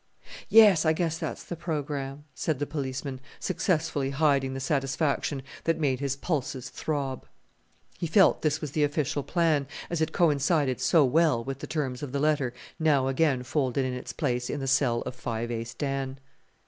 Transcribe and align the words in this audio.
"Yes, 0.49 0.83
I 0.83 0.93
guess 0.93 1.19
that's 1.19 1.43
the 1.43 1.55
programme," 1.55 2.23
said 2.33 2.57
the 2.57 2.65
policeman, 2.65 3.21
successfully 3.39 4.09
hiding 4.09 4.55
the 4.55 4.59
satisfaction 4.59 5.43
that 5.65 5.77
made 5.79 5.99
his 5.99 6.15
pulses 6.15 6.69
throb. 6.71 7.27
He 7.99 8.07
felt 8.07 8.41
this 8.41 8.61
was 8.61 8.71
the 8.71 8.83
official 8.83 9.21
plan, 9.21 9.67
as 9.91 10.01
it 10.01 10.11
coincided 10.11 10.81
so 10.81 11.05
well 11.05 11.43
with 11.43 11.59
the 11.59 11.67
terms 11.67 12.01
of 12.01 12.13
the 12.13 12.19
letter 12.19 12.51
now 12.79 13.09
again 13.09 13.43
folded 13.43 13.85
in 13.85 13.93
its 13.93 14.11
place 14.11 14.49
in 14.49 14.59
the 14.59 14.65
cell 14.65 15.01
of 15.03 15.13
Five 15.13 15.51
Ace 15.51 15.75
Dan. 15.75 16.17